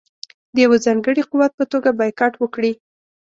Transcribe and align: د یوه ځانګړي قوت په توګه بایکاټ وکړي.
د 0.53 0.55
یوه 0.65 0.77
ځانګړي 0.85 1.23
قوت 1.31 1.51
په 1.57 1.63
توګه 1.71 1.89
بایکاټ 1.99 2.33
وکړي. 2.37 2.71